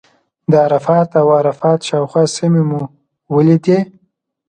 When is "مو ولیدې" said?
2.69-3.79